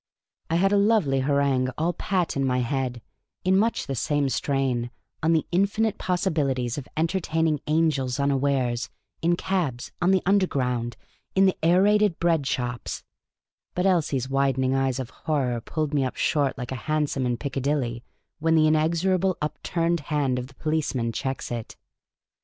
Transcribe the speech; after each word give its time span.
I 0.49 0.55
had 0.55 0.71
a 0.71 0.77
lovely 0.79 1.19
harangue 1.19 1.69
all 1.77 1.93
pat 1.93 2.35
in 2.35 2.43
my 2.43 2.61
head, 2.61 3.03
in 3.43 3.55
much 3.55 3.85
the 3.85 3.93
same 3.93 4.29
strain, 4.29 4.89
on 5.21 5.31
the 5.31 5.45
infinite 5.51 5.99
possibilities 5.99 6.75
of 6.75 6.87
entertaining 6.97 7.59
angels 7.67 8.19
unawares, 8.19 8.89
in 9.21 9.35
cabs, 9.35 9.91
on 10.01 10.09
the 10.09 10.23
Underground, 10.25 10.97
in 11.35 11.45
the 11.45 11.55
Aerated 11.61 12.17
Bread 12.19 12.47
shops; 12.47 13.03
but 13.75 13.85
Elsie's 13.85 14.27
widening 14.27 14.73
eyes 14.73 14.97
of 14.99 15.11
horror 15.11 15.61
pulled 15.61 15.93
me 15.93 16.03
up 16.03 16.15
short, 16.15 16.57
like 16.57 16.71
a 16.71 16.75
hansom 16.89 17.27
in 17.27 17.37
Piccadilly 17.37 18.03
when 18.39 18.55
the 18.55 18.65
inexorable 18.65 19.37
upturned 19.39 19.99
hand 19.99 20.39
of 20.39 20.47
the 20.47 20.55
policeman 20.55 21.11
checks 21.11 21.51
it. 21.51 21.75